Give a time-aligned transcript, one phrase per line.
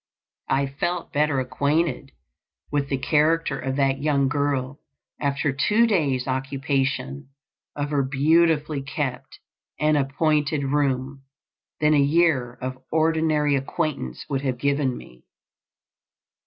[0.49, 2.11] I felt better acquainted
[2.71, 4.79] with the character of that young girl
[5.19, 7.29] after two days occupation
[7.75, 9.37] of her beautifully kept
[9.79, 11.25] and appointed room
[11.81, 15.23] than a year of ordinary acquaintance would have given me.